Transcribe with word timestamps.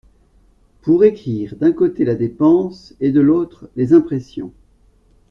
Pour 0.81 1.03
écrire 1.05 1.55
d’un 1.57 1.71
côté 1.73 2.05
la 2.05 2.15
dépense, 2.15 2.95
et 3.01 3.11
de 3.11 3.21
l’autre 3.21 3.69
les 3.75 3.93
impressions. 3.93 4.51